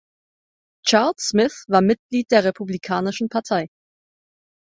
Charles 0.83 1.13
Smith 1.27 1.63
war 1.67 1.83
Mitglied 1.83 2.31
der 2.31 2.43
Republikanischen 2.43 3.29
Partei. 3.29 3.67